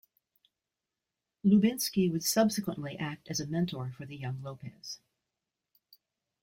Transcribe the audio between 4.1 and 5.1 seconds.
young Lopez.